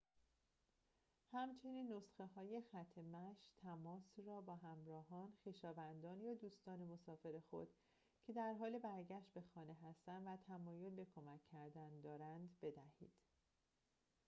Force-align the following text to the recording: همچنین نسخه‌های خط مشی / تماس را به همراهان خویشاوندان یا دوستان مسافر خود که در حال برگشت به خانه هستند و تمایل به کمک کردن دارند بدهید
همچنین 1.31 1.93
نسخه‌های 1.93 2.61
خط 2.61 2.97
مشی 2.97 3.51
/ 3.57 3.61
تماس 3.63 4.19
را 4.25 4.41
به 4.41 4.55
همراهان 4.55 5.33
خویشاوندان 5.43 6.21
یا 6.21 6.33
دوستان 6.33 6.83
مسافر 6.85 7.39
خود 7.49 7.69
که 8.23 8.33
در 8.33 8.53
حال 8.53 8.79
برگشت 8.79 9.33
به 9.33 9.41
خانه 9.41 9.77
هستند 9.83 10.23
و 10.27 10.37
تمایل 10.47 10.95
به 10.95 11.05
کمک 11.05 11.39
کردن 11.51 12.01
دارند 12.01 12.57
بدهید 12.61 13.13